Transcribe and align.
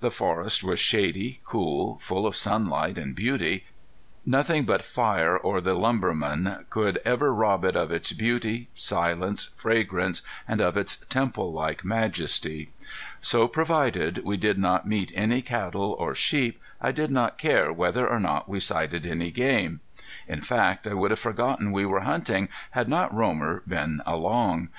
The 0.00 0.10
forest 0.10 0.64
was 0.64 0.80
shady, 0.80 1.42
cool, 1.44 1.98
full 1.98 2.26
of 2.26 2.34
sunlight 2.34 2.96
and 2.96 3.14
beauty. 3.14 3.66
Nothing 4.24 4.64
but 4.64 4.82
fire 4.82 5.36
or 5.36 5.60
the 5.60 5.74
lumbermen 5.74 6.64
could 6.70 7.02
ever 7.04 7.34
rob 7.34 7.66
it 7.66 7.76
of 7.76 7.90
its 7.92 8.12
beauty, 8.14 8.70
silence, 8.72 9.50
fragrance, 9.58 10.22
and 10.48 10.62
of 10.62 10.78
its 10.78 10.96
temple 10.96 11.52
like 11.52 11.84
majesty. 11.84 12.70
So 13.20 13.46
provided 13.46 14.24
we 14.24 14.38
did 14.38 14.56
not 14.58 14.88
meet 14.88 15.12
any 15.14 15.42
cattle 15.42 15.94
or 15.98 16.14
sheep 16.14 16.62
I 16.80 16.90
did 16.90 17.10
not 17.10 17.36
care 17.36 17.70
whether 17.70 18.08
or 18.08 18.18
not 18.18 18.48
we 18.48 18.60
sighted 18.60 19.06
any 19.06 19.30
game. 19.30 19.80
In 20.26 20.40
fact 20.40 20.86
I 20.86 20.94
would 20.94 21.10
have 21.10 21.20
forgotten 21.20 21.72
we 21.72 21.84
were 21.84 22.00
hunting 22.08 22.48
had 22.70 22.88
not 22.88 23.14
Romer 23.14 23.62
been 23.68 24.00
along. 24.06 24.70